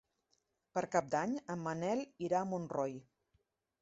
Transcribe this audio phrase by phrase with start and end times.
[0.77, 2.97] Per Cap d'Any en Manel irà a Montroi.